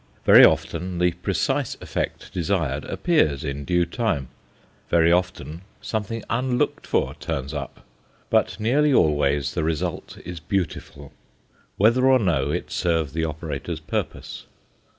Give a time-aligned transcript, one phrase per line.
[0.25, 4.29] Very often the precise effect desired appears in due time;
[4.89, 7.85] very often something unlooked for turns up;
[8.31, 11.13] but nearly always the result is beautiful,
[11.77, 14.47] whether or no it serve the operator's purpose.